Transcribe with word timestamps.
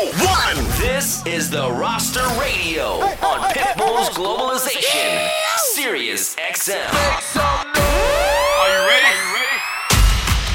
one. 0.00 0.56
This 0.78 1.24
is 1.26 1.50
the 1.50 1.70
Roster 1.70 2.24
Radio 2.40 3.00
on 3.22 3.50
Pitbull's 3.50 4.08
Globalization, 4.10 5.28
Sirius 5.74 6.34
XM. 6.36 6.88
Are 7.36 8.68
you 8.68 8.88
ready? 8.88 9.06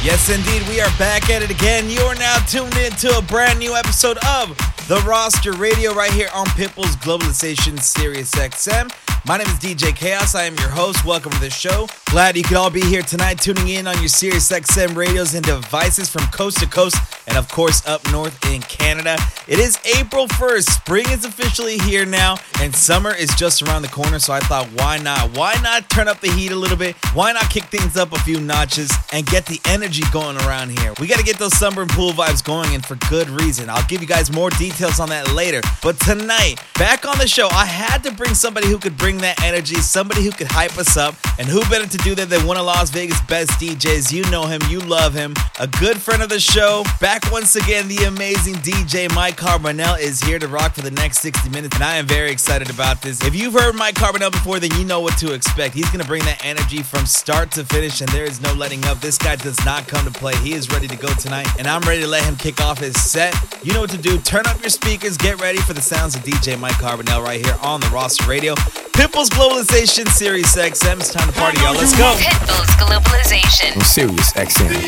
Yes, 0.03 0.29
indeed, 0.29 0.67
we 0.67 0.81
are 0.81 0.89
back 0.97 1.29
at 1.29 1.43
it 1.43 1.51
again. 1.51 1.89
You 1.89 1.99
are 2.01 2.15
now 2.15 2.37
tuned 2.45 2.75
in 2.77 2.91
to 2.93 3.17
a 3.17 3.21
brand 3.21 3.59
new 3.59 3.75
episode 3.75 4.17
of 4.25 4.57
the 4.87 5.01
Roster 5.01 5.51
Radio 5.53 5.93
right 5.93 6.11
here 6.11 6.29
on 6.31 6.45
Pitbull's 6.45 6.95
Globalization 6.97 7.81
Sirius 7.81 8.31
XM. 8.35 8.91
My 9.25 9.37
name 9.37 9.47
is 9.47 9.53
DJ 9.53 9.95
Chaos. 9.95 10.35
I 10.35 10.43
am 10.43 10.55
your 10.57 10.69
host. 10.69 11.03
Welcome 11.03 11.31
to 11.31 11.39
the 11.39 11.49
show. 11.49 11.87
Glad 12.11 12.37
you 12.37 12.43
could 12.43 12.57
all 12.57 12.69
be 12.69 12.81
here 12.81 13.01
tonight, 13.01 13.41
tuning 13.41 13.69
in 13.69 13.87
on 13.87 13.97
your 13.97 14.07
Sirius 14.07 14.51
XM 14.51 14.95
radios 14.95 15.33
and 15.33 15.43
devices 15.43 16.11
from 16.11 16.27
coast 16.27 16.59
to 16.59 16.67
coast, 16.67 16.97
and 17.27 17.35
of 17.35 17.49
course 17.49 17.85
up 17.87 18.05
north 18.11 18.37
in 18.51 18.61
Canada. 18.61 19.17
It 19.47 19.57
is 19.57 19.79
April 19.97 20.27
1st. 20.27 20.69
Spring 20.69 21.05
is 21.09 21.25
officially 21.25 21.79
here 21.79 22.05
now, 22.05 22.37
and 22.61 22.75
summer 22.75 23.15
is 23.15 23.33
just 23.33 23.63
around 23.63 23.81
the 23.81 23.87
corner. 23.87 24.19
So 24.19 24.33
I 24.33 24.41
thought, 24.41 24.67
why 24.75 24.99
not? 24.99 25.35
Why 25.35 25.55
not 25.63 25.89
turn 25.89 26.07
up 26.07 26.21
the 26.21 26.29
heat 26.29 26.51
a 26.51 26.55
little 26.55 26.77
bit? 26.77 26.95
Why 27.15 27.31
not 27.31 27.49
kick 27.49 27.63
things 27.63 27.97
up 27.97 28.13
a 28.13 28.19
few 28.19 28.39
notches 28.39 28.91
and 29.11 29.25
get 29.25 29.47
the 29.47 29.59
energy 29.65 30.03
going 30.13 30.37
around 30.37 30.77
here? 30.77 30.93
We 30.99 31.07
got 31.07 31.17
to 31.17 31.25
get 31.25 31.39
those 31.39 31.57
summer 31.57 31.81
and 31.81 31.89
pool 31.89 32.11
vibes 32.11 32.43
going, 32.43 32.75
and 32.75 32.85
for 32.85 32.95
good 33.09 33.27
reason. 33.29 33.71
I'll 33.71 33.87
give 33.87 34.01
you 34.01 34.07
guys 34.07 34.31
more 34.31 34.51
details 34.51 34.74
on 34.81 35.09
that 35.09 35.31
later. 35.33 35.61
But 35.81 35.99
tonight, 35.99 36.55
back 36.77 37.05
on 37.05 37.17
the 37.17 37.27
show, 37.27 37.47
I 37.51 37.65
had 37.65 38.03
to 38.03 38.11
bring 38.11 38.33
somebody 38.33 38.67
who 38.67 38.77
could 38.77 38.97
bring 38.97 39.17
that 39.19 39.41
energy, 39.43 39.75
somebody 39.75 40.23
who 40.23 40.31
could 40.31 40.47
hype 40.47 40.77
us 40.77 40.97
up, 40.97 41.15
and 41.39 41.47
who 41.47 41.61
better 41.69 41.87
to 41.87 41.97
do 41.99 42.13
that 42.15 42.29
than 42.29 42.45
one 42.45 42.57
of 42.57 42.65
Las 42.65 42.89
Vegas' 42.89 43.21
best 43.21 43.51
DJs? 43.51 44.11
You 44.11 44.29
know 44.29 44.45
him, 44.45 44.61
you 44.69 44.79
love 44.79 45.13
him. 45.13 45.33
A 45.59 45.67
good 45.67 45.97
friend 45.97 46.21
of 46.21 46.29
the 46.29 46.39
show. 46.39 46.83
Back 46.99 47.31
once 47.31 47.55
again, 47.55 47.87
the 47.87 48.03
amazing 48.05 48.55
DJ 48.55 49.13
Mike 49.13 49.37
Carbonell 49.37 49.99
is 49.99 50.19
here 50.21 50.39
to 50.39 50.47
rock 50.47 50.73
for 50.73 50.81
the 50.81 50.91
next 50.91 51.19
60 51.19 51.49
minutes, 51.49 51.75
and 51.75 51.83
I 51.83 51.95
am 51.95 52.05
very 52.05 52.31
excited 52.31 52.69
about 52.69 53.01
this. 53.01 53.23
If 53.23 53.35
you've 53.35 53.53
heard 53.53 53.75
Mike 53.75 53.95
Carbonell 53.95 54.31
before, 54.31 54.59
then 54.59 54.71
you 54.77 54.83
know 54.83 54.99
what 54.99 55.17
to 55.19 55.33
expect. 55.33 55.73
He's 55.73 55.89
going 55.89 56.01
to 56.01 56.07
bring 56.07 56.23
that 56.25 56.43
energy 56.43 56.83
from 56.83 57.05
start 57.05 57.51
to 57.51 57.63
finish, 57.63 58.01
and 58.01 58.09
there 58.09 58.25
is 58.25 58.41
no 58.41 58.53
letting 58.53 58.83
up. 58.85 58.99
This 58.99 59.17
guy 59.17 59.35
does 59.35 59.63
not 59.65 59.87
come 59.87 60.05
to 60.05 60.11
play. 60.11 60.35
He 60.37 60.53
is 60.53 60.69
ready 60.69 60.87
to 60.87 60.97
go 60.97 61.13
tonight, 61.13 61.47
and 61.57 61.67
I'm 61.67 61.81
ready 61.81 62.01
to 62.01 62.07
let 62.07 62.23
him 62.25 62.35
kick 62.35 62.61
off 62.61 62.79
his 62.79 62.95
set. 63.01 63.33
You 63.63 63.73
know 63.73 63.81
what 63.81 63.89
to 63.91 63.97
do. 63.97 64.17
Turn 64.19 64.45
up 64.47 64.59
your 64.61 64.64
speakers, 64.69 65.17
get 65.17 65.39
ready 65.39 65.59
for 65.59 65.73
the 65.73 65.81
sounds 65.81 66.15
of 66.15 66.23
DJ 66.23 66.59
Mike 66.59 66.73
Carbonell 66.75 67.23
right 67.23 67.43
here 67.43 67.55
on 67.61 67.79
the 67.81 67.87
Roster 67.87 68.27
Radio. 68.29 68.55
Pitbull's 68.55 69.29
Globalization 69.29 70.07
Sirius 70.07 70.55
XM. 70.55 70.99
It's 70.99 71.11
time 71.13 71.27
to 71.27 71.33
party, 71.37 71.59
y'all. 71.59 71.73
Let's 71.73 71.95
go. 71.97 72.15
Pitbull's 72.17 72.75
Globalization. 72.77 73.75
on 73.75 73.83
Sirius 73.83 74.33
XM. 74.33 74.81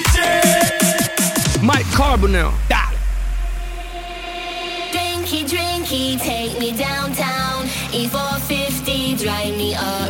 Mike 1.64 1.86
Carbonell. 1.88 2.53
Die. 2.69 2.95
Drinky, 4.92 5.44
drinky, 5.47 6.19
take 6.19 6.58
me 6.59 6.72
downtown. 6.75 7.66
E450, 7.91 9.19
drive 9.22 9.56
me 9.58 9.75
around. 9.75 10.06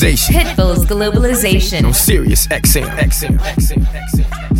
Globalization 0.00 0.34
Pitbull's 0.34 0.86
Globalization. 0.86 1.84
on 1.84 1.92
Sirius 1.92 2.46
XM. 2.46 2.86
XM. 2.96 3.36
XM. 3.38 3.84
XM. 3.84 4.59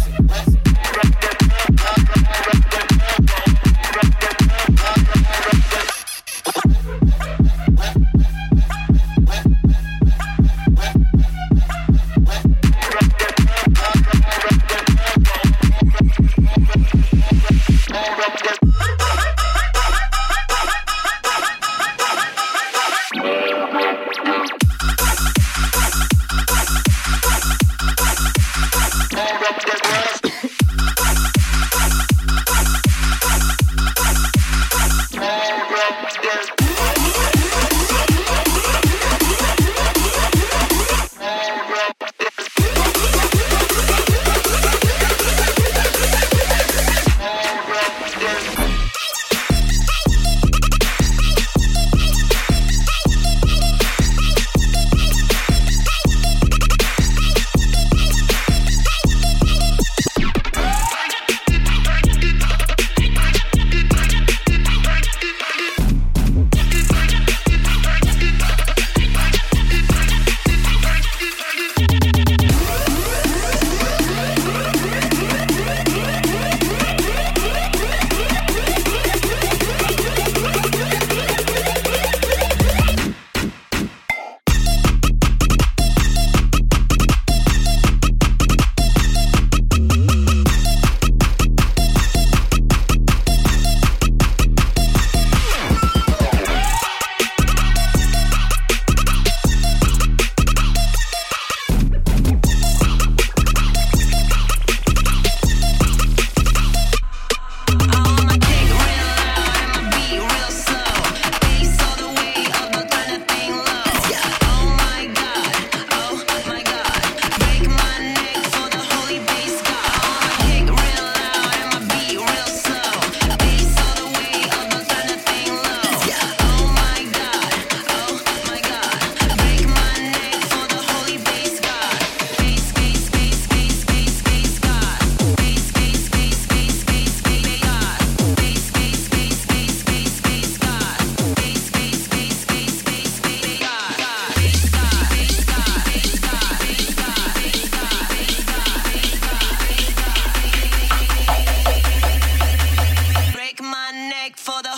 for 154.36 154.62
the 154.62 154.69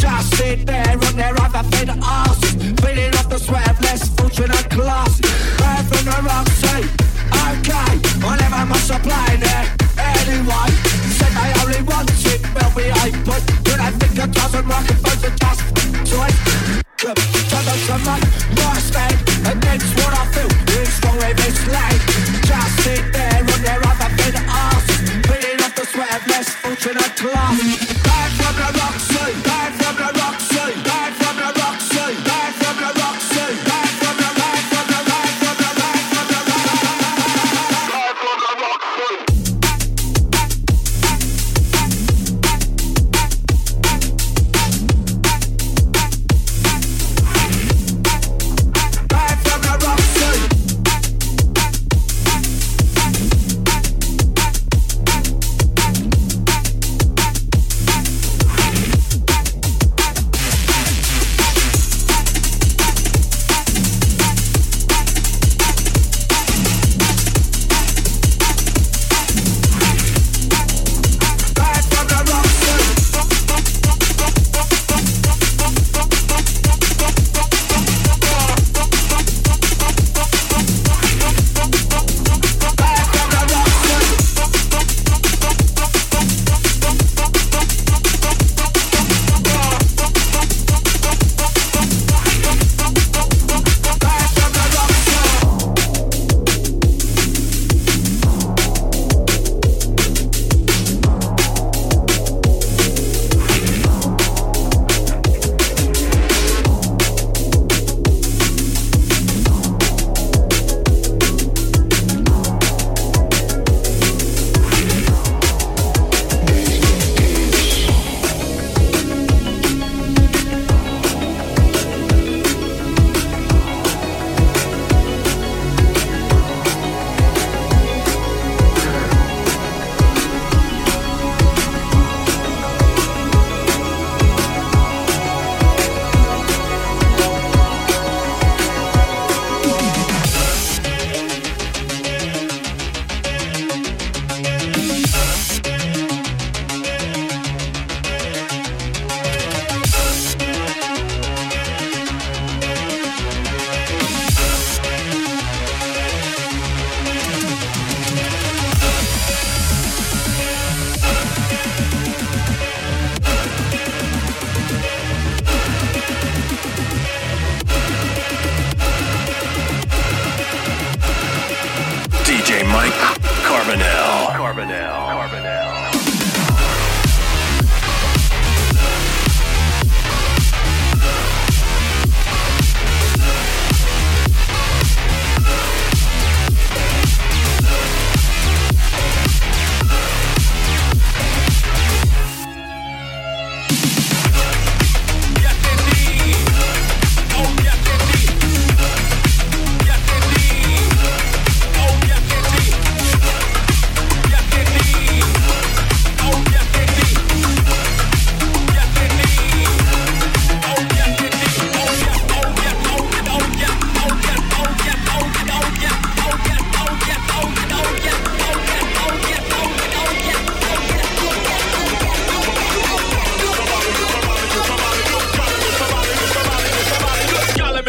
Just 0.00 0.34
sit 0.38 0.66
there 0.66 0.98
on 1.06 1.14
their 1.14 1.34
other 1.42 1.62
thin 1.68 1.90
asses. 2.02 2.54
Feeling 2.80 3.14
off 3.16 3.28
the 3.28 3.38
sweat 3.38 3.68
of 3.70 3.80
less 3.82 4.08
fortunate 4.16 4.70
class. 4.70 5.20
Right 5.60 5.84
from 5.84 6.04
the 6.06 6.22
rock. 6.26 6.49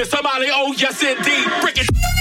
somebody, 0.06 0.48
oh 0.52 0.74
yes 0.78 1.02
indeed. 1.04 1.46
freaking. 1.62 2.21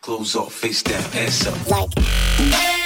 Clothes 0.00 0.36
off, 0.36 0.52
face 0.52 0.82
down, 0.82 1.02
ass 1.14 1.46
up. 1.46 1.70
Like. 1.70 2.81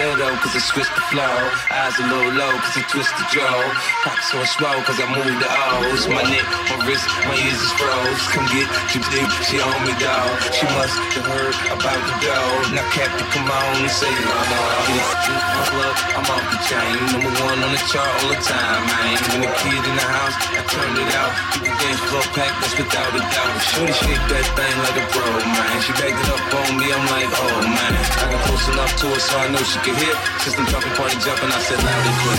Cause 0.00 0.56
I 0.56 0.62
switched 0.64 0.94
the 0.96 1.04
flow. 1.12 1.36
Eyes 1.68 1.96
a 2.00 2.04
little 2.08 2.32
low, 2.32 2.52
cause 2.64 2.76
I 2.76 2.82
twist 2.88 3.12
the 3.20 3.26
jaw. 3.36 3.56
Pockets 4.04 4.32
on 4.32 4.46
swell, 4.56 4.80
cause 4.88 4.96
I 4.96 5.06
move 5.12 5.36
the 5.36 5.48
O's. 5.48 6.08
My 6.08 6.24
neck, 6.24 6.46
my 6.72 6.76
wrist, 6.88 7.04
my 7.28 7.36
ears 7.36 7.60
is 7.60 7.72
froze. 7.76 8.22
Come 8.32 8.46
get 8.48 8.68
you 8.96 9.00
deep, 9.12 9.30
she 9.44 9.60
on 9.60 9.76
me, 9.84 9.92
dog. 10.00 10.30
She 10.56 10.64
must 10.72 10.96
have 11.20 11.26
heard 11.28 11.56
about 11.68 12.00
the 12.00 12.14
dough. 12.24 12.72
Now, 12.72 12.86
Captain, 12.96 13.28
come 13.28 13.48
on 13.50 13.72
and 13.84 13.92
say, 13.92 14.08
no, 14.08 14.32
no. 14.32 14.62
My 14.96 15.64
club, 15.68 15.96
I'm 16.16 16.28
off 16.32 16.46
the 16.48 16.58
chain. 16.64 16.96
Number 17.12 17.32
one 17.44 17.60
on 17.60 17.70
the 17.76 17.82
chart 17.92 18.08
all 18.08 18.30
the 18.32 18.40
time, 18.40 18.82
man. 18.88 19.16
When 19.36 19.40
the 19.44 19.52
kid 19.52 19.82
in 19.84 19.94
the 20.00 20.06
house, 20.06 20.36
I 20.56 20.60
turned 20.64 20.96
it 20.96 21.10
out. 21.12 21.32
Keep 21.52 21.62
the 21.68 21.72
dance 21.76 22.02
floor 22.08 22.24
packed, 22.32 22.56
that's 22.64 22.76
without 22.78 23.12
a 23.12 23.20
doubt. 23.20 23.54
Shorty 23.76 23.94
shake 24.00 24.24
that 24.32 24.46
thing 24.56 24.76
like 24.80 24.96
a 24.96 25.04
pro, 25.12 25.28
man. 25.44 25.76
She 25.84 25.92
backed 26.00 26.16
it 26.16 26.28
up 26.32 26.44
on 26.56 26.70
me, 26.80 26.86
I'm 26.88 27.04
like, 27.12 27.28
oh, 27.28 27.60
man. 27.68 27.92
I 27.92 28.24
got 28.32 28.40
close 28.48 28.66
enough 28.72 28.92
to 28.96 29.06
her 29.12 29.20
so 29.20 29.34
I 29.36 29.46
know 29.52 29.62
she 29.62 29.78
could 29.90 30.02
hear. 30.02 30.14
System 30.38 30.66
jumping, 30.66 30.92
party 30.92 31.16
jumping, 31.18 31.50
I 31.50 31.58
said 31.60 31.82
loud 31.82 32.06
and 32.06 32.16
clear. 32.22 32.38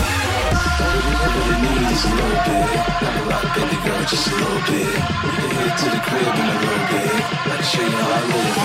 What 1.36 1.48
it 1.52 1.60
need 1.62 1.92
is 1.92 2.04
a 2.04 2.08
little 2.16 2.40
bit. 2.48 2.68
Not 3.02 3.16
a 3.16 3.24
lot, 3.28 3.44
baby 3.54 3.76
girl, 3.84 4.02
just 4.06 4.26
a 4.28 4.34
little 4.34 4.62
bit. 4.68 4.88
We 5.22 5.30
can 5.36 5.50
head 5.58 5.74
to 5.78 5.86
the 5.92 6.00
crib 6.06 6.34
in 6.40 6.46
a 6.48 6.56
little 6.62 6.86
bit. 6.92 7.12
I 7.12 7.56
can 7.56 7.66
show 7.72 7.82
you 7.82 7.90
how 7.90 8.10
I 8.10 8.22
live. 8.32 8.56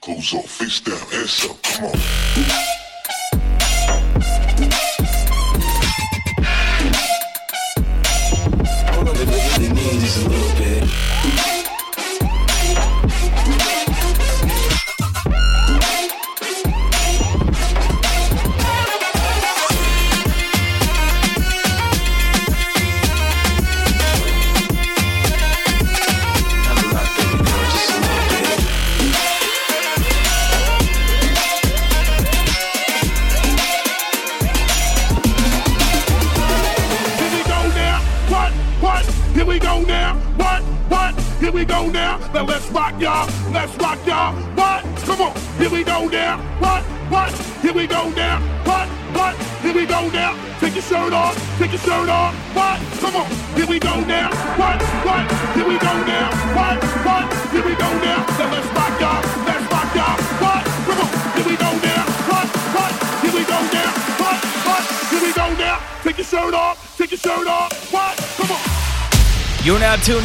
Clothes 0.00 0.34
off, 0.34 0.50
face 0.50 0.80
down, 0.80 1.06
ass 1.12 1.44
up, 1.48 1.62
come 1.62 1.84
on. 1.86 2.67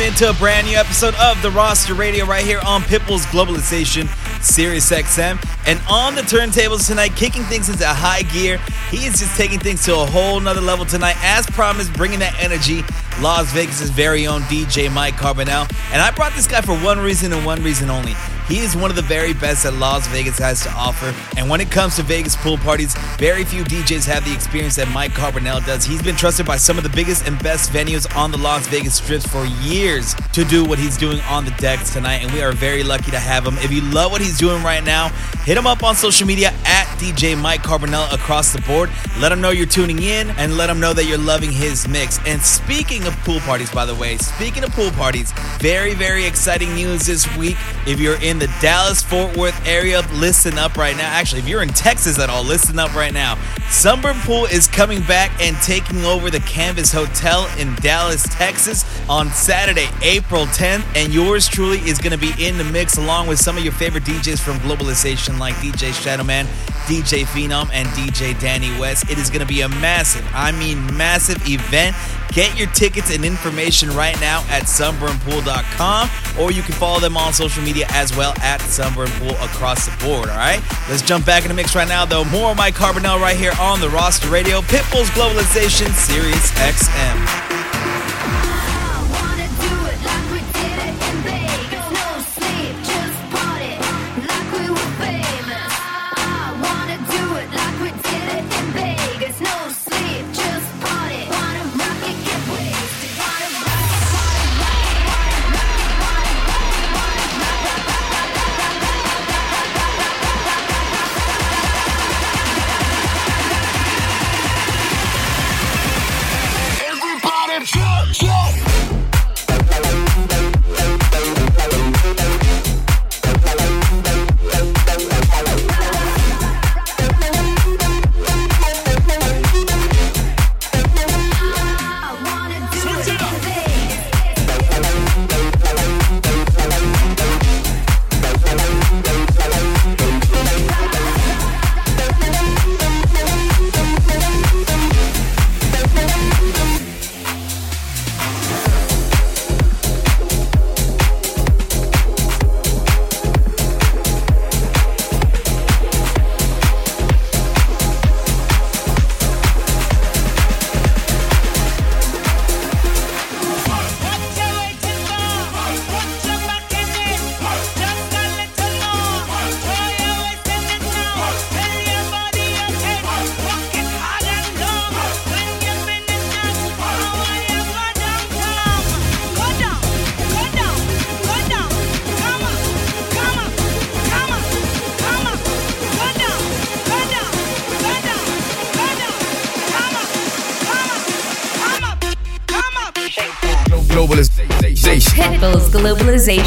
Into 0.03 0.29
a 0.29 0.33
brand 0.33 0.67
new 0.67 0.75
episode 0.75 1.15
of 1.15 1.41
the 1.41 1.49
Roster 1.49 1.93
Radio 1.93 2.25
right 2.25 2.43
here 2.43 2.59
on 2.65 2.81
Pitbull's 2.81 3.25
Globalization, 3.27 4.07
Sirius 4.43 4.91
XM. 4.91 5.41
And 5.65 5.79
on 5.89 6.15
the 6.15 6.21
turntables 6.21 6.87
tonight, 6.87 7.15
kicking 7.15 7.43
things 7.43 7.69
into 7.69 7.87
high 7.87 8.23
gear, 8.23 8.57
he 8.91 9.05
is 9.05 9.19
just 9.19 9.37
taking 9.37 9.59
things 9.59 9.85
to 9.85 9.93
a 9.93 10.05
whole 10.05 10.41
nother 10.41 10.59
level 10.59 10.83
tonight. 10.85 11.15
As 11.21 11.45
promised, 11.45 11.93
bringing 11.93 12.19
that 12.19 12.37
energy, 12.41 12.81
Las 13.21 13.51
Vegas' 13.53 13.89
very 13.89 14.27
own 14.27 14.41
DJ 14.43 14.91
Mike 14.91 15.13
Carbonell. 15.13 15.71
And 15.93 16.01
I 16.01 16.11
brought 16.11 16.33
this 16.33 16.47
guy 16.47 16.59
for 16.59 16.75
one 16.79 16.99
reason 16.99 17.31
and 17.31 17.45
one 17.45 17.63
reason 17.63 17.89
only. 17.89 18.13
He 18.47 18.59
is 18.59 18.75
one 18.75 18.89
of 18.89 18.97
the 18.97 19.01
very 19.01 19.33
best 19.33 19.63
that 19.63 19.73
Las 19.75 20.05
Vegas 20.07 20.37
has 20.37 20.63
to 20.63 20.71
offer. 20.71 21.15
And 21.37 21.49
when 21.49 21.61
it 21.61 21.71
comes 21.71 21.95
to 21.95 22.03
Vegas 22.03 22.35
pool 22.35 22.57
parties, 22.57 22.93
very 23.23 23.45
few 23.45 23.63
DJs 23.63 24.05
have 24.05 24.25
the 24.25 24.33
experience 24.33 24.75
that 24.75 24.89
Mike 24.89 25.11
Carbonell 25.11 25.65
does. 25.65 25.85
He's 25.85 26.01
been 26.01 26.17
trusted 26.17 26.45
by 26.45 26.57
some 26.57 26.77
of 26.77 26.83
the 26.83 26.89
biggest 26.89 27.25
and 27.25 27.41
best 27.41 27.71
venues 27.71 28.05
on 28.17 28.31
the 28.31 28.37
Las 28.37 28.67
Vegas 28.67 28.95
strips 28.95 29.25
for 29.25 29.45
years 29.63 30.13
to 30.33 30.43
do 30.43 30.65
what 30.65 30.77
he's 30.77 30.97
doing 30.97 31.21
on 31.29 31.45
the 31.45 31.51
decks 31.51 31.93
tonight. 31.93 32.17
And 32.21 32.29
we 32.33 32.41
are 32.41 32.51
very 32.51 32.83
lucky 32.83 33.11
to 33.11 33.19
have 33.19 33.47
him. 33.47 33.57
If 33.59 33.71
you 33.71 33.79
love 33.79 34.11
what 34.11 34.19
he's 34.19 34.37
doing 34.37 34.61
right 34.61 34.83
now, 34.83 35.07
hit 35.45 35.57
him 35.57 35.65
up 35.65 35.83
on 35.83 35.95
social 35.95 36.27
media 36.27 36.49
at 36.65 36.85
DJ 36.99 37.41
Mike 37.41 37.63
Carbonell 37.63 38.11
across 38.13 38.51
the 38.51 38.61
board. 38.63 38.89
Let 39.21 39.31
him 39.31 39.39
know 39.39 39.51
you're 39.51 39.67
tuning 39.67 40.03
in 40.03 40.31
and 40.31 40.57
let 40.57 40.69
him 40.69 40.81
know 40.81 40.91
that 40.91 41.05
you're 41.05 41.17
loving 41.17 41.53
his 41.53 41.87
mix. 41.87 42.19
And 42.27 42.41
speaking 42.41 43.07
of 43.07 43.15
pool 43.19 43.39
parties, 43.39 43.71
by 43.71 43.85
the 43.85 43.95
way, 43.95 44.17
speaking 44.17 44.65
of 44.65 44.71
pool 44.71 44.91
parties, 44.91 45.31
very, 45.59 45.93
very 45.93 46.25
exciting 46.25 46.75
news 46.75 47.05
this 47.05 47.33
week. 47.37 47.55
If 47.87 48.01
you're 48.01 48.21
in 48.21 48.39
the 48.39 48.53
Dallas 48.59 49.01
Fort 49.01 49.37
Worth 49.37 49.65
area, 49.65 50.01
listen 50.11 50.57
up 50.57 50.75
right 50.75 50.97
now. 50.97 51.09
Actually, 51.09 51.39
if 51.39 51.47
you're 51.47 51.63
in 51.63 51.69
Texas 51.69 52.19
at 52.19 52.29
all, 52.29 52.43
listen 52.43 52.77
up 52.79 52.93
right 52.93 53.12
now. 53.13 53.37
Sunburn 53.69 54.17
Pool 54.19 54.45
is 54.45 54.67
coming 54.67 55.01
back 55.03 55.31
and 55.41 55.55
taking 55.57 56.03
over 56.03 56.29
the 56.29 56.39
Canvas 56.41 56.91
Hotel 56.91 57.47
in 57.57 57.75
Dallas, 57.75 58.23
Texas 58.35 58.83
on 59.07 59.29
Saturday, 59.29 59.87
April 60.01 60.45
10th. 60.47 60.83
And 60.95 61.13
yours 61.13 61.47
truly 61.47 61.77
is 61.79 61.99
going 61.99 62.11
to 62.11 62.17
be 62.17 62.33
in 62.45 62.57
the 62.57 62.63
mix 62.63 62.97
along 62.97 63.27
with 63.27 63.39
some 63.39 63.57
of 63.57 63.63
your 63.63 63.73
favorite 63.73 64.03
DJs 64.03 64.39
from 64.39 64.57
Globalization 64.57 65.39
like 65.39 65.53
DJ 65.55 65.91
Shadowman, 65.91 66.45
DJ 66.85 67.23
Phenom, 67.25 67.69
and 67.71 67.87
DJ 67.89 68.39
Danny 68.39 68.77
West. 68.79 69.09
It 69.09 69.17
is 69.17 69.29
going 69.29 69.41
to 69.41 69.47
be 69.47 69.61
a 69.61 69.69
massive, 69.69 70.27
I 70.33 70.51
mean 70.51 70.97
massive 70.97 71.37
event. 71.47 71.95
Get 72.33 72.57
your 72.57 72.67
tickets 72.69 73.13
and 73.13 73.23
information 73.23 73.89
right 73.91 74.19
now 74.19 74.43
at 74.49 74.63
sunburnpool.com 74.63 76.09
or 76.39 76.51
you 76.51 76.63
can 76.63 76.73
follow 76.73 76.99
them 76.99 77.15
on 77.15 77.31
social 77.31 77.63
media 77.63 77.85
as 77.89 78.15
well 78.15 78.33
at 78.39 78.59
sunburnpool 78.61 79.33
across 79.43 79.85
the 79.85 80.03
board. 80.03 80.29
All 80.29 80.37
right, 80.37 80.61
let's 80.89 81.03
jump 81.03 81.25
back 81.25 81.43
in 81.43 81.49
the 81.49 81.55
mix 81.55 81.75
right 81.75 81.87
now, 81.87 82.05
though. 82.05 82.25
More 82.25 82.51
of 82.51 82.57
Mike 82.57 82.75
Carbonell 82.75 83.19
right 83.19 83.37
here 83.37 83.53
on 83.59 83.79
the 83.79 83.89
roster 83.89 84.29
radio, 84.29 84.61
Pitbull's 84.61 85.09
Globalization, 85.11 85.89
Sirius 85.93 86.51
XM. 86.53 87.52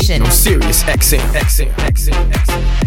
Globalization. 0.06 0.32
Sirius 0.32 0.82
XM, 0.84 1.18
XM, 1.34 1.70
XM, 1.90 2.32
XM. 2.32 2.85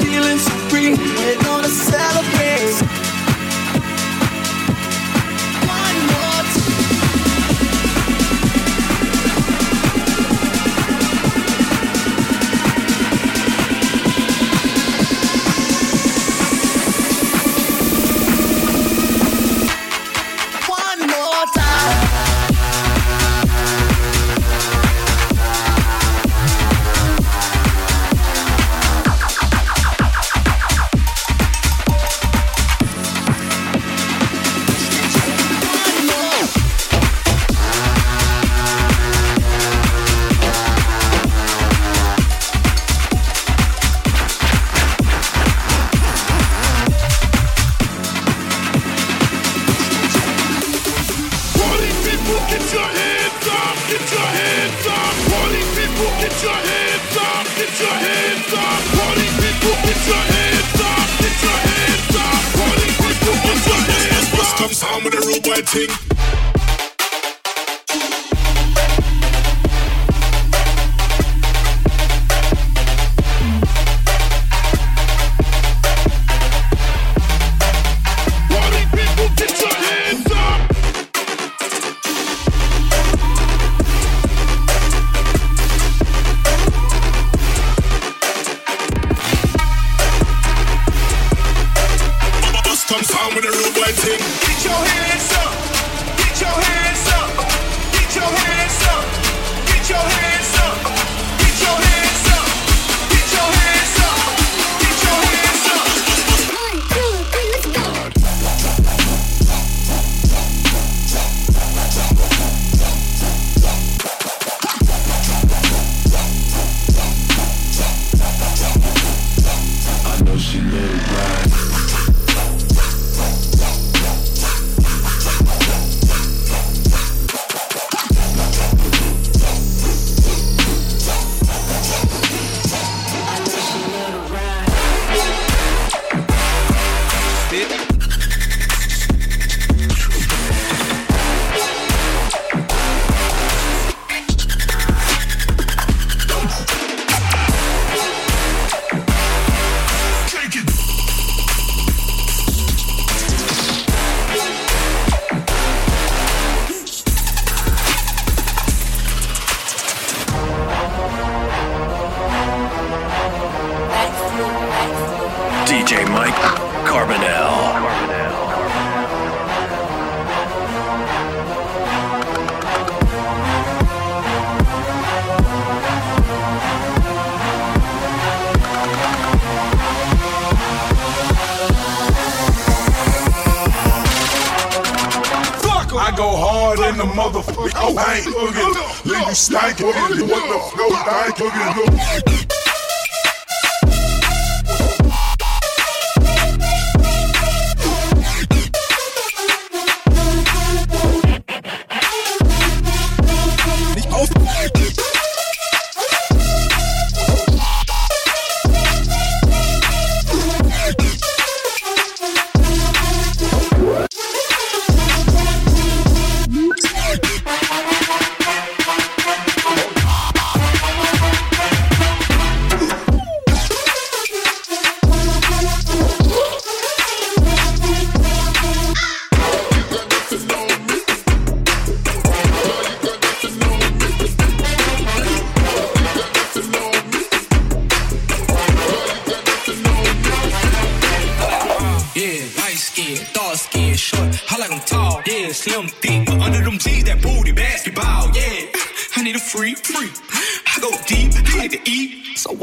Feeling 0.00 0.38
so 0.38 0.50
free. 0.68 0.90
We're 0.94 1.42
gonna 1.42 1.68
celebrate. 1.68 2.45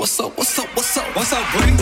what's 0.03 0.19
up, 0.19 0.37
what's 0.37 0.59
up, 0.59 0.67
what's 0.75 0.97
up, 0.97 1.15
what's 1.15 1.31
up, 1.31 1.53
booty? 1.53 1.72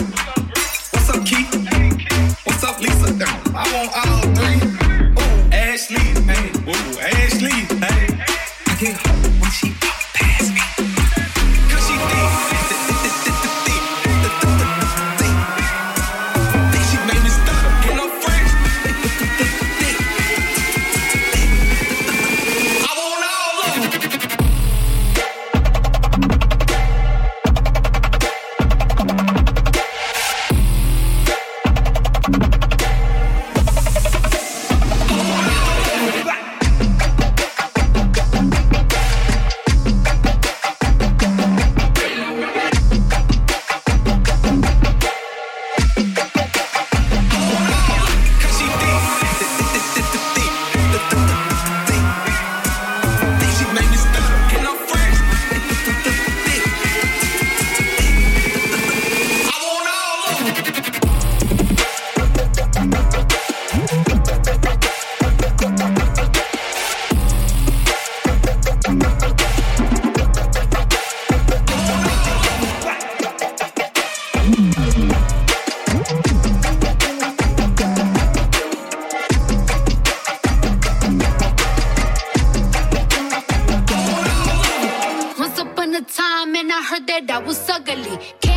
I 86.74 86.82
heard 86.82 87.06
that 87.06 87.30
I 87.30 87.38
was 87.38 87.68
ugly. 87.68 88.18
Can't 88.40 88.51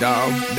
dog. 0.00 0.57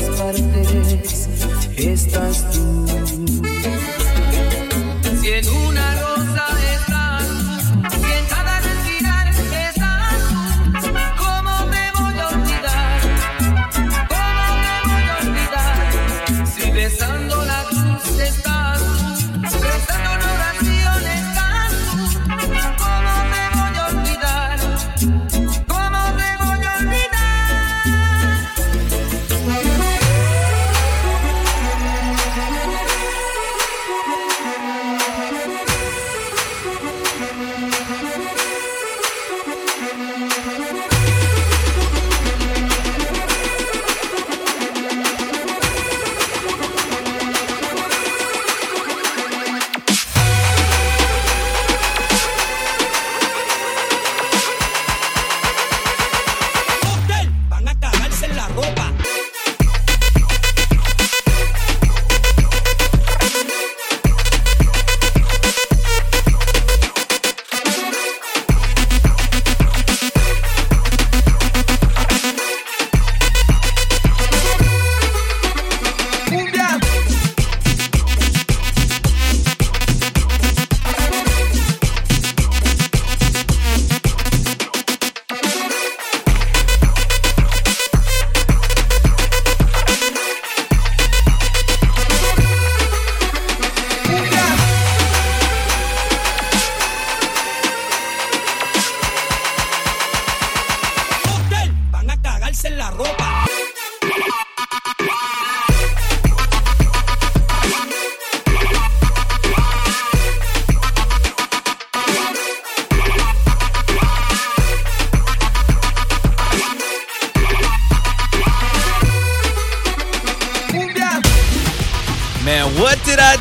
todas 0.00 0.18
partes 0.18 1.28
estás 1.76 2.50
tú. 2.52 2.99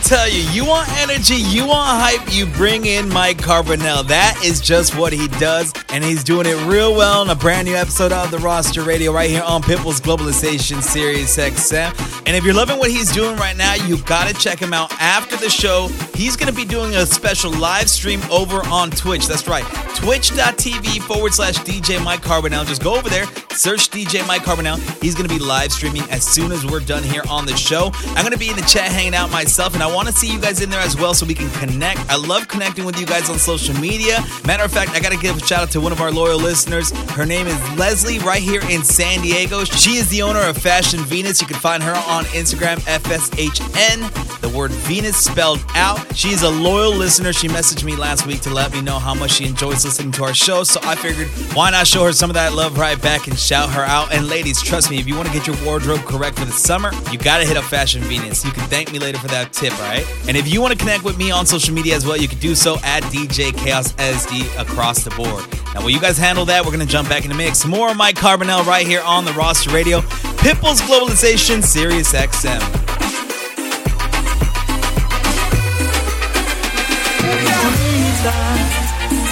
Tell 0.09 0.27
you? 0.27 0.41
You 0.49 0.65
want 0.65 0.89
energy, 0.97 1.35
you 1.35 1.67
want 1.67 2.01
hype, 2.01 2.33
you 2.33 2.47
bring 2.47 2.87
in 2.87 3.07
Mike 3.09 3.37
Carbonell. 3.37 4.07
That 4.07 4.41
is 4.43 4.59
just 4.59 4.97
what 4.97 5.13
he 5.13 5.27
does, 5.27 5.71
and 5.89 6.03
he's 6.03 6.23
doing 6.23 6.47
it 6.47 6.55
real 6.65 6.95
well 6.95 7.21
in 7.21 7.29
a 7.29 7.35
brand 7.35 7.67
new 7.67 7.75
episode 7.75 8.11
of 8.11 8.31
the 8.31 8.39
Roster 8.39 8.81
Radio 8.81 9.13
right 9.13 9.29
here 9.29 9.43
on 9.43 9.61
Pitbull's 9.61 10.01
Globalization 10.01 10.81
Sirius 10.81 11.37
XM. 11.37 12.23
And 12.25 12.35
if 12.35 12.43
you're 12.43 12.55
loving 12.55 12.79
what 12.79 12.89
he's 12.89 13.11
doing 13.11 13.35
right 13.37 13.55
now, 13.55 13.75
you 13.75 14.01
gotta 14.03 14.33
check 14.33 14.57
him 14.57 14.73
out 14.73 14.91
after 14.93 15.37
the 15.37 15.49
show. 15.49 15.89
He's 16.15 16.35
gonna 16.35 16.53
be 16.53 16.65
doing 16.65 16.95
a 16.95 17.05
special 17.05 17.51
live 17.51 17.87
stream 17.87 18.21
over 18.31 18.65
on 18.67 18.89
Twitch. 18.89 19.27
That's 19.27 19.47
right, 19.47 19.65
twitch.tv 19.93 21.03
forward 21.03 21.35
slash 21.35 21.57
DJ 21.59 22.03
Mike 22.03 22.21
Carbonell. 22.21 22.65
Just 22.65 22.81
go 22.81 22.95
over 22.95 23.09
there, 23.09 23.25
search 23.51 23.89
DJ 23.91 24.25
Mike 24.25 24.41
Carbonell. 24.41 24.79
He's 25.03 25.13
gonna 25.13 25.29
be 25.29 25.37
live 25.37 25.71
streaming 25.71 26.01
as 26.09 26.25
soon 26.25 26.51
as 26.51 26.65
we're 26.65 26.79
done 26.79 27.03
here 27.03 27.23
on 27.29 27.45
the 27.45 27.55
show. 27.55 27.91
I'm 28.15 28.23
gonna 28.23 28.37
be 28.37 28.49
in 28.49 28.55
the 28.55 28.63
chat 28.63 28.91
hanging 28.91 29.13
out 29.13 29.29
myself, 29.29 29.75
and 29.75 29.83
I 29.83 29.98
wanna 29.99 30.13
see 30.13 30.31
you 30.31 30.39
guys 30.39 30.61
in 30.61 30.69
there 30.69 30.79
as 30.79 30.95
well 30.95 31.13
so 31.13 31.25
we 31.25 31.33
can 31.33 31.49
connect. 31.59 31.99
I 32.09 32.15
love 32.15 32.47
connecting 32.47 32.85
with 32.85 32.97
you 32.97 33.05
guys 33.05 33.29
on 33.29 33.37
social 33.37 33.75
media. 33.81 34.23
Matter 34.45 34.63
of 34.63 34.71
fact, 34.71 34.91
I 34.91 35.01
gotta 35.01 35.17
give 35.17 35.35
a 35.35 35.45
shout 35.45 35.61
out 35.61 35.71
to 35.71 35.81
one 35.81 35.91
of 35.91 35.99
our 35.99 36.09
loyal 36.09 36.39
listeners. 36.39 36.91
Her 37.11 37.25
name 37.25 37.47
is 37.47 37.77
Leslie, 37.77 38.17
right 38.19 38.41
here 38.41 38.61
in 38.69 38.81
San 38.81 39.21
Diego. 39.21 39.65
She 39.65 39.97
is 39.97 40.07
the 40.07 40.21
owner 40.21 40.39
of 40.39 40.57
Fashion 40.57 41.01
Venus. 41.01 41.41
You 41.41 41.47
can 41.47 41.57
find 41.57 41.83
her 41.83 41.91
on 41.91 42.23
Instagram, 42.27 42.77
FSHN, 42.87 44.39
the 44.39 44.47
word 44.47 44.71
Venus 44.71 45.17
spelled 45.17 45.59
out. 45.75 46.15
She 46.15 46.29
is 46.29 46.43
a 46.43 46.49
loyal 46.49 46.95
listener. 46.95 47.33
She 47.33 47.49
messaged 47.49 47.83
me 47.83 47.97
last 47.97 48.25
week 48.25 48.39
to 48.43 48.49
let 48.49 48.71
me 48.71 48.79
know 48.79 48.99
how 48.99 49.13
much 49.13 49.31
she 49.31 49.47
enjoys 49.47 49.83
listening 49.83 50.13
to 50.13 50.23
our 50.23 50.33
show. 50.33 50.63
So 50.63 50.79
I 50.83 50.95
figured, 50.95 51.27
why 51.53 51.71
not 51.71 51.87
show 51.87 52.05
her 52.05 52.13
some 52.13 52.29
of 52.29 52.35
that 52.35 52.53
love 52.53 52.77
right 52.77 53.01
back 53.01 53.27
and 53.27 53.37
shout 53.37 53.69
her 53.71 53.83
out? 53.83 54.13
And 54.13 54.29
ladies, 54.29 54.61
trust 54.61 54.89
me, 54.89 54.97
if 54.97 55.07
you 55.09 55.17
want 55.17 55.27
to 55.27 55.33
get 55.33 55.45
your 55.45 55.57
wardrobe 55.65 56.05
correct 56.05 56.39
for 56.39 56.45
the 56.45 56.53
summer, 56.53 56.91
you 57.11 57.17
gotta 57.17 57.43
hit 57.43 57.57
up 57.57 57.65
Fashion 57.65 58.01
Venus. 58.03 58.45
You 58.45 58.51
can 58.51 58.63
thank 58.69 58.93
me 58.93 58.99
later 58.99 59.17
for 59.17 59.27
that 59.27 59.51
tip, 59.51 59.73
right? 59.89 60.05
And 60.27 60.37
if 60.37 60.47
you 60.47 60.61
want 60.61 60.73
to 60.73 60.79
connect 60.79 61.03
with 61.03 61.17
me 61.17 61.31
on 61.31 61.45
social 61.45 61.73
media 61.73 61.95
as 61.95 62.05
well, 62.05 62.17
you 62.17 62.27
can 62.27 62.39
do 62.39 62.55
so 62.55 62.77
at 62.83 63.03
DJ 63.03 63.55
Chaos 63.57 63.91
SD 63.93 64.45
across 64.61 65.03
the 65.03 65.11
board. 65.11 65.43
Now, 65.73 65.81
while 65.81 65.89
you 65.89 65.99
guys 65.99 66.17
handle 66.17 66.45
that, 66.45 66.65
we're 66.65 66.71
gonna 66.71 66.85
jump 66.85 67.09
back 67.09 67.23
in 67.23 67.29
the 67.29 67.37
mix. 67.37 67.65
More 67.65 67.91
of 67.91 67.97
Mike 67.97 68.15
Carbonell 68.15 68.65
right 68.65 68.85
here 68.85 69.01
on 69.01 69.25
the 69.25 69.33
Roster 69.33 69.71
Radio, 69.71 70.01
Pitbull's 70.41 70.81
Globalization, 70.81 71.63
Sirius 71.63 72.13
XM. 72.13 72.89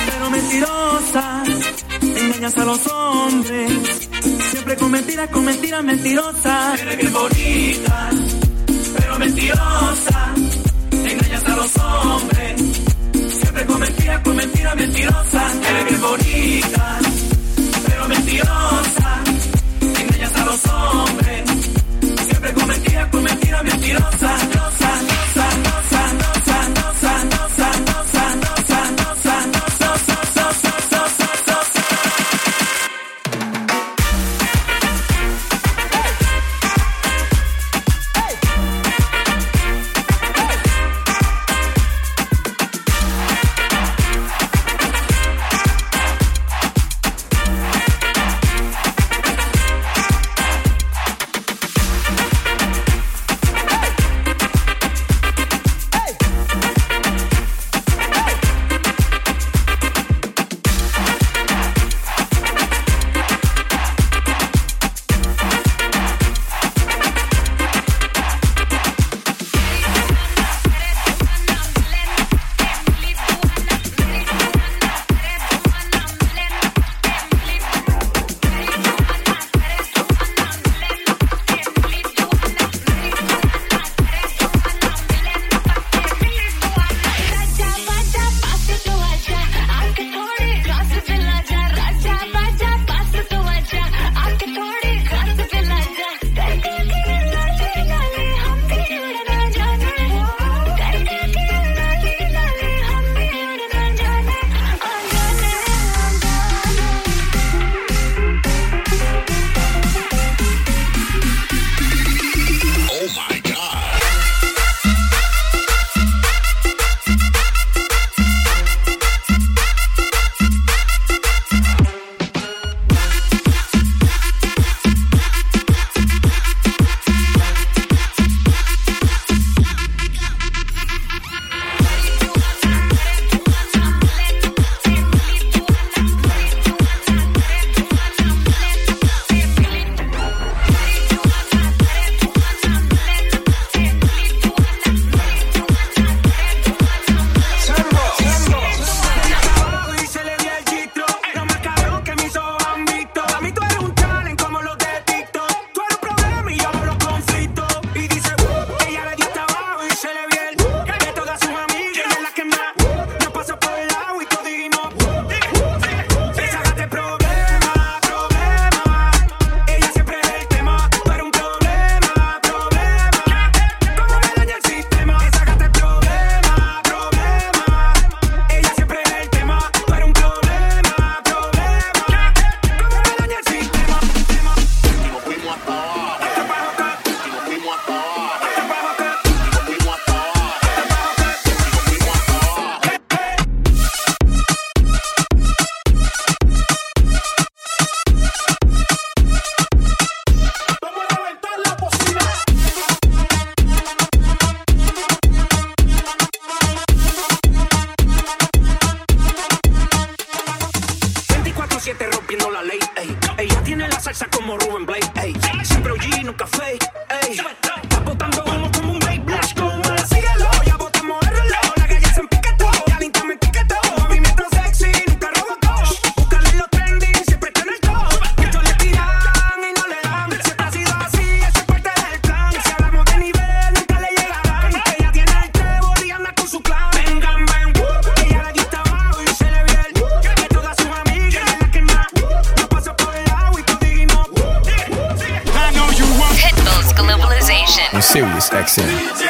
pero 0.06 0.30
mentirosa. 0.30 1.44
Engañas 2.02 2.58
a 2.58 2.66
los 2.66 2.88
hombres, 2.88 4.10
siempre 4.52 4.76
con 4.76 4.92
mentiras, 4.92 5.30
con 5.30 5.46
mentiras 5.46 5.84
mentirosas. 5.84 6.82
Eres 6.82 6.98
bien 6.98 7.14
bonita, 7.14 8.10
pero 8.98 9.20
mentirosa. 9.20 10.47
Los 11.58 11.76
hombres, 11.78 12.62
siempre 13.30 13.66
con 13.66 13.80
mentiras, 13.80 14.22
con 14.22 14.36
mentiras 14.36 14.76
mentirosas. 14.76 15.56
Eres 15.56 15.86
bien 15.86 16.02
bonita, 16.02 17.00
pero 17.88 18.08
mentirosa. 18.08 19.24
Engañas 19.82 20.36
a 20.36 20.46
los 20.46 20.66
hombres, 20.68 21.67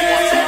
XM. 0.08 0.47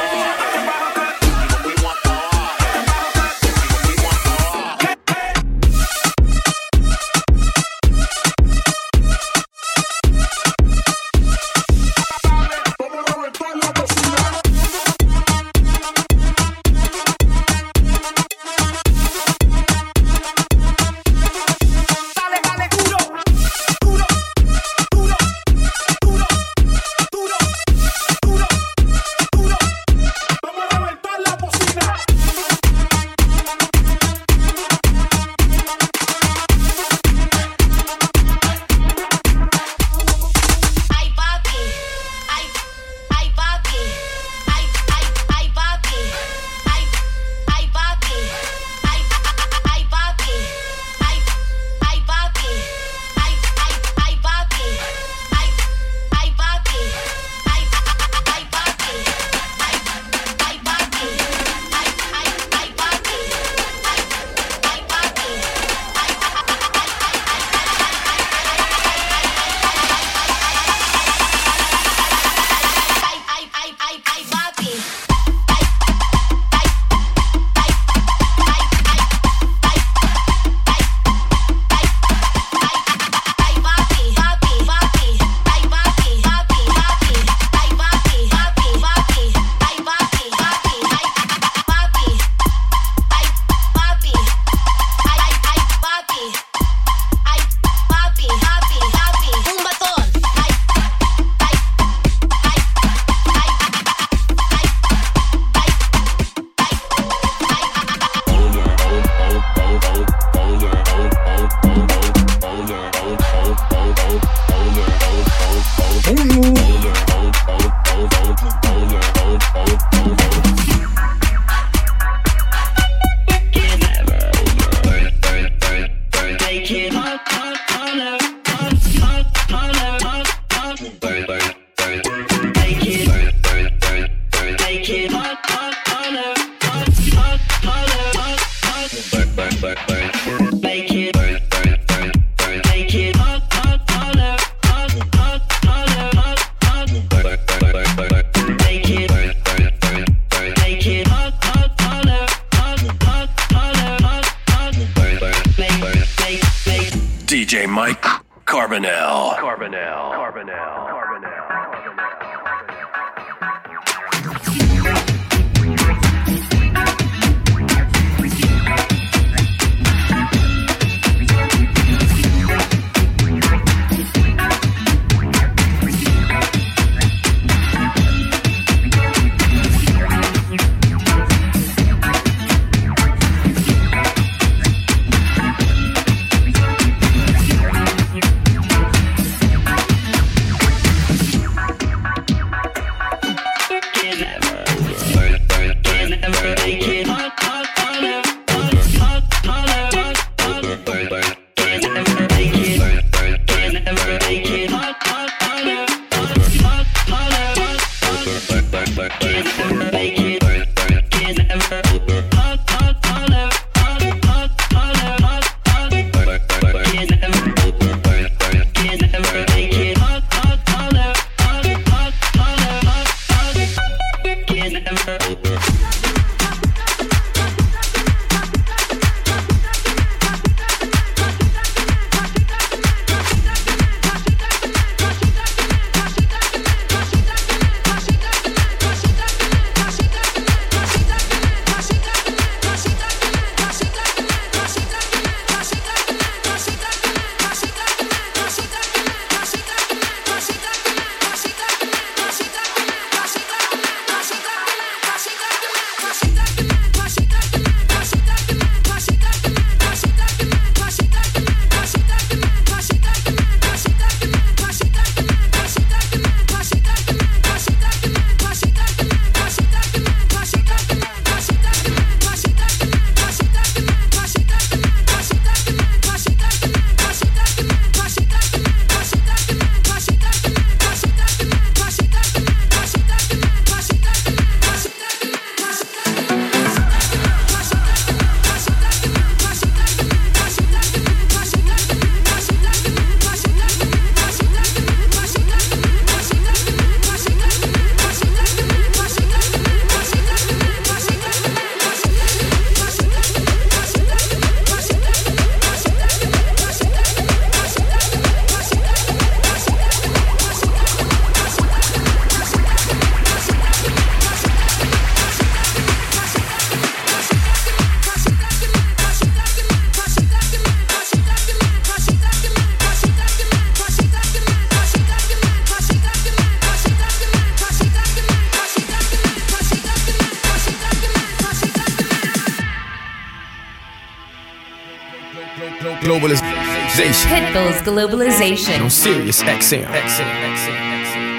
Globalization. 339.03 339.17
On 339.17 339.23
Sirius 339.23 339.41
XM. 339.41 341.21
Yo, 341.25 341.30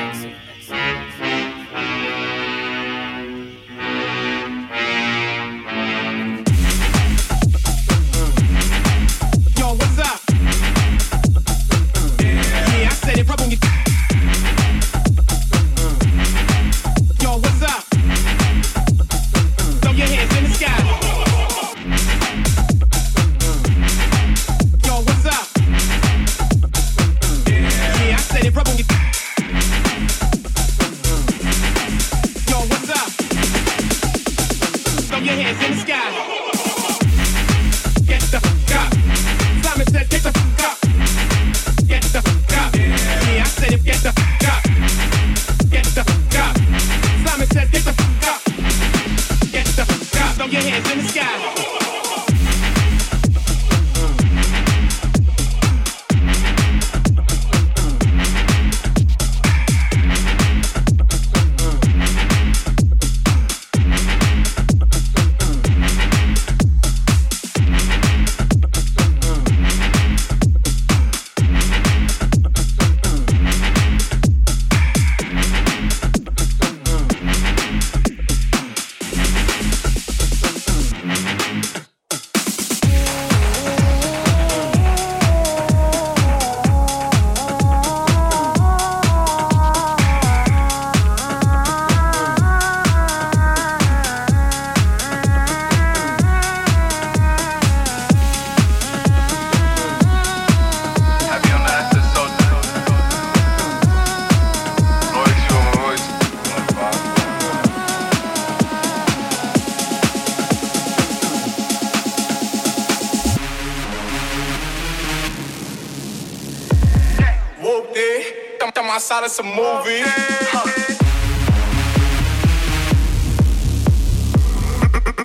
of 119.24 119.30
some. 119.30 119.46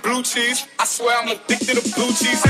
Blue 0.02 0.22
cheese. 0.22 0.66
I 0.78 0.84
swear 0.86 1.18
I'm 1.20 1.28
addicted 1.28 1.76
to 1.76 1.94
blue 1.94 2.08
cheese. 2.08 2.42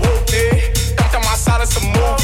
Whoop 0.00 0.28
it. 0.28 0.96
Dumped 0.96 1.14
my 1.14 1.36
side 1.36 1.62
of 1.62 1.68
some 1.68 1.86
movie. 1.92 2.21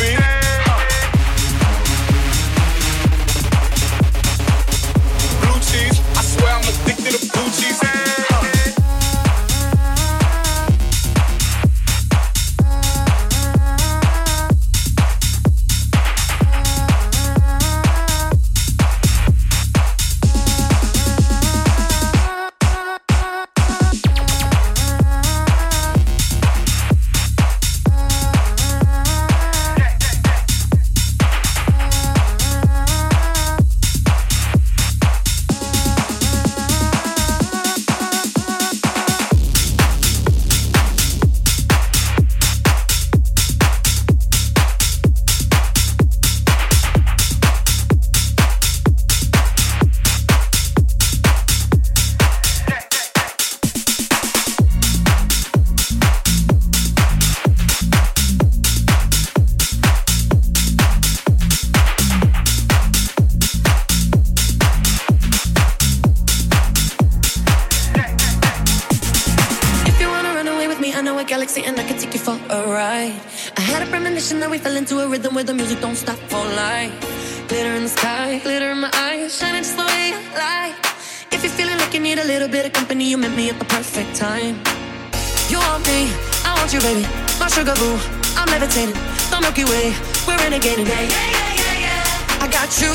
We're 90.49 90.57
renegading. 90.57 90.89
Yeah, 90.89 91.01
yeah, 91.03 91.31
yeah, 91.37 91.61
yeah, 91.61 91.85
yeah. 91.85 92.45
I 92.45 92.49
got 92.49 92.71
you, 92.81 92.93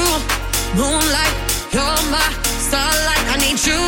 moonlight, 0.75 1.35
you're 1.71 2.01
my 2.09 2.25
starlight. 2.57 3.25
I 3.29 3.37
need 3.37 3.59
you 3.65 3.79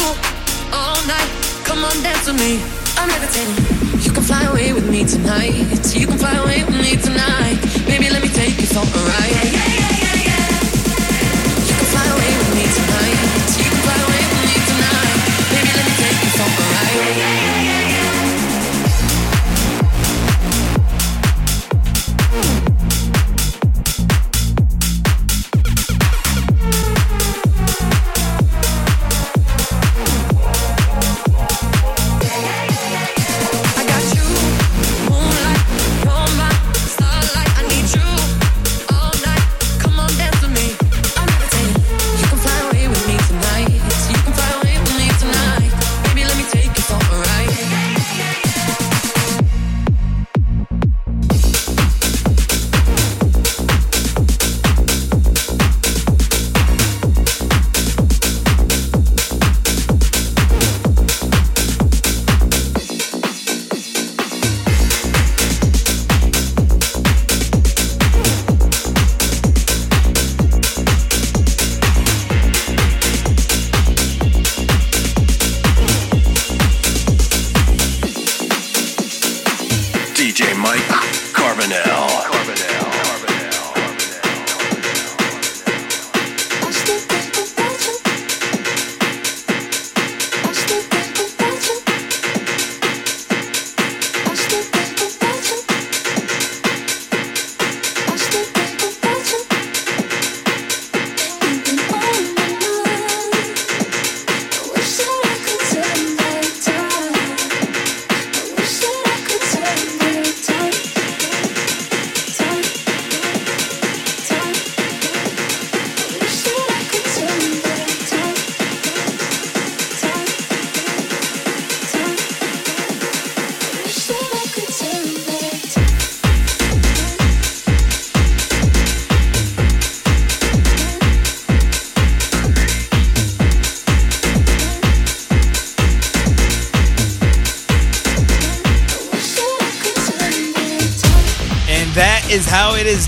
all 0.74 1.00
night. 1.08 1.30
Come 1.64 1.84
on, 1.84 1.96
dance 2.04 2.28
with 2.28 2.40
me. 2.40 2.62
I'm 2.98 3.10
levitating. 3.10 3.58
You 4.02 4.12
can 4.12 4.24
fly 4.24 4.44
away 4.44 4.74
with 4.74 4.90
me 4.90 5.06
tonight. 5.06 5.56
You 5.96 6.08
can 6.08 6.18
fly 6.18 6.36
away 6.36 6.64
with 6.64 6.78
me 6.78 6.96
tonight. 6.98 7.58
Baby, 7.86 8.10
let 8.10 8.22
me 8.22 8.30
take 8.30 8.60
you 8.62 8.68
for 8.68 8.86
a 8.86 9.02
ride. 9.10 9.34
Yeah, 9.34 9.50
yeah, 9.50 9.66
yeah, 9.66 9.94
yeah, 10.04 10.30
yeah. 10.30 11.68
You 11.68 11.74
can 11.74 11.88
fly 11.94 12.06
away 12.06 12.32
with 12.38 12.52
me 12.54 12.66
tonight. 12.70 13.18
You 13.58 13.70
can 13.72 13.82
fly 13.82 13.98
away 14.06 14.24
with 14.30 14.44
me 14.46 14.56
tonight. 14.70 15.18
Baby, 15.54 15.72
let 15.74 15.86
me 15.90 15.94
take 16.02 16.20
you 16.22 16.32
for 16.38 16.46
a 16.46 16.66
ride. 16.70 16.96
Yeah, 16.96 17.18
yeah, 17.18 17.42
yeah. 17.42 17.45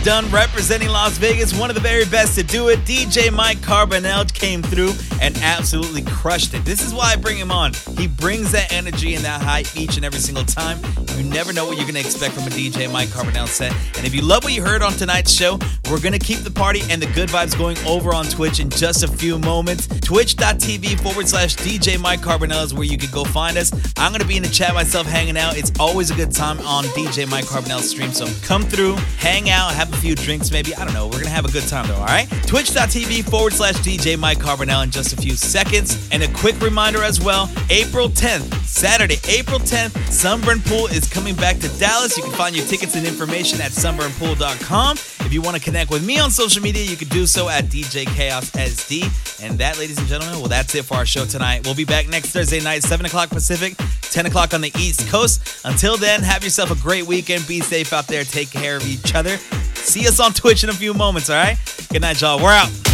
Done. 0.08 0.32
Representing 0.32 0.88
Las 0.88 1.18
Vegas, 1.18 1.54
one 1.54 1.70
of 1.70 1.76
the 1.76 1.82
very 1.82 2.06
best 2.06 2.36
to 2.36 2.44
do 2.44 2.70
it. 2.70 2.80
DJ 2.86 3.30
Mike 3.30 3.58
Carbonell 3.58 4.34
came 4.34 4.64
through 4.64 4.94
and 5.22 5.36
absolutely 5.40 6.02
crushed 6.04 6.54
it. 6.54 6.64
This 6.64 6.82
is 6.82 6.94
why 6.94 7.12
I 7.12 7.18
bring 7.18 7.38
him 7.38 7.52
on. 7.52 7.74
He 7.98 8.08
brings 8.08 8.54
that 8.54 8.72
energy 8.72 9.16
and 9.16 9.26
that 9.26 9.42
hype 9.42 9.76
each 9.76 9.98
and 9.98 10.06
every 10.06 10.20
single 10.20 10.46
time. 10.46 10.80
You 11.18 11.24
never 11.24 11.52
know 11.52 11.66
what 11.66 11.78
you're 11.78 11.86
going 11.86 11.96
to 11.96 12.00
expect 12.02 12.36
from 12.36 12.44
a 12.44 12.50
DJ 12.52 12.92
Mike 12.92 13.10
Carbonell 13.10 13.48
set. 13.48 13.74
And 13.98 14.06
if 14.06 14.14
you 14.14 14.22
love 14.22 14.44
what 14.44 14.54
you 14.54 14.62
heard 14.64 14.84
on 14.84 14.92
tonight's 14.94 15.32
show, 15.32 15.58
we're 15.90 16.00
going 16.00 16.14
to 16.14 16.20
keep 16.20 16.40
the 16.40 16.52
party 16.52 16.82
and 16.92 17.02
the 17.02 17.08
good 17.08 17.30
vibes 17.30 17.58
going 17.58 17.76
over 17.88 18.14
on 18.14 18.26
Twitch 18.26 18.60
in 18.60 18.70
just 18.70 19.04
a 19.04 19.08
few 19.08 19.40
moments. 19.40 19.88
Twitch.tv 19.88 21.00
forward 21.02 21.28
slash 21.28 21.56
DJ 21.56 22.00
Mike 22.00 22.20
Carbonell 22.20 22.64
is 22.64 22.74
where 22.74 22.84
you 22.84 23.00
can 23.00 23.10
go 23.12 23.24
find 23.24 23.58
us. 23.58 23.72
I'm 23.98 24.12
going 24.12 24.22
to 24.22 24.28
be 24.28 24.38
in 24.38 24.44
the 24.44 24.50
chat 24.50 24.76
myself 24.76 25.08
hanging 25.08 25.38
out. 25.38 25.58
It's 25.58 25.72
always 25.80 26.12
a 26.12 26.16
good 26.16 26.32
time 26.32 26.60
on 26.60 26.84
DJ 26.86 27.28
Mike 27.28 27.46
Carbonell's 27.46 27.90
stream. 27.90 28.12
So 28.12 28.28
come 28.46 28.62
through, 28.62 28.96
hang 29.18 29.50
out, 29.50 29.74
have 29.74 29.92
a 29.92 29.98
few 29.98 30.14
drinks 30.14 30.52
maybe. 30.52 30.76
I 30.76 30.86
don't 30.86 30.94
know. 30.94 31.06
We're 31.06 31.14
going 31.14 31.24
to 31.24 31.30
have 31.32 31.46
a 31.46 31.52
good 31.52 31.68
time 31.68 31.88
though, 31.88 31.96
all 31.96 32.06
right? 32.06 32.30
Twitch.tv 32.46 33.28
forward 33.28 33.54
slash 33.54 33.76
DJ 33.78 34.20
Mike 34.20 34.38
Carbonell 34.38 34.84
in 34.84 34.92
just 34.92 35.14
a 35.14 35.18
few 35.18 35.34
seconds. 35.34 36.10
And 36.12 36.22
a 36.22 36.28
quick 36.34 36.62
reminder 36.62 37.02
as 37.02 37.20
well 37.20 37.50
April 37.72 38.08
10th, 38.08 38.54
Saturday, 38.78 39.18
April 39.28 39.60
10th, 39.60 39.98
Sunburn 40.12 40.62
Pool 40.62 40.86
is 40.86 41.10
coming 41.10 41.34
back 41.34 41.58
to 41.58 41.80
Dallas. 41.80 42.16
You 42.16 42.22
can 42.22 42.32
find 42.34 42.56
your 42.56 42.64
tickets 42.68 42.96
and 42.96 43.08
information 43.08 43.60
at 43.60 43.72
sunburnpool.com. 43.72 44.98
If 44.98 45.34
you 45.34 45.42
want 45.42 45.58
to 45.58 45.62
connect 45.64 45.90
with 45.90 46.06
me 46.06 46.20
on 46.20 46.30
social 46.30 46.62
media, 46.62 46.84
you 46.84 46.96
can 46.96 47.08
do 47.08 47.26
so 47.26 47.50
at 47.50 47.64
DJ 47.66 48.06
Chaos 48.06 48.52
SD. 48.52 49.44
And 49.44 49.58
that, 49.58 49.80
ladies 49.80 49.98
and 49.98 50.08
gentlemen, 50.08 50.38
well, 50.38 50.48
that's 50.48 50.76
it 50.76 50.86
for 50.86 50.94
our 50.94 51.08
show 51.08 51.26
tonight. 51.26 51.66
We'll 51.66 51.74
be 51.74 51.86
back 51.86 52.08
next 52.08 52.30
Thursday 52.30 52.60
night, 52.60 52.84
7 52.84 53.04
o'clock 53.04 53.30
Pacific, 53.30 53.76
10 54.12 54.28
o'clock 54.28 54.54
on 54.54 54.62
the 54.62 54.72
East 54.78 55.10
Coast. 55.10 55.66
Until 55.66 55.98
then, 55.98 56.22
have 56.22 56.44
yourself 56.44 56.70
a 56.70 56.80
great 56.80 57.08
weekend. 57.08 57.48
Be 57.48 57.62
safe 57.62 57.94
out 57.94 58.06
there. 58.06 58.24
Take 58.26 58.52
care 58.52 58.78
of 58.78 58.88
each 58.88 59.16
other. 59.16 59.38
See 59.74 60.08
us 60.08 60.20
on 60.20 60.34
Twitch 60.34 60.64
in 60.64 60.70
a 60.70 60.74
few 60.74 60.94
moments, 60.94 61.32
all 61.32 61.36
right? 61.36 61.58
Good 61.90 62.04
night, 62.04 62.22
y'all. 62.22 62.40
We're 62.40 62.52
out. 62.52 62.87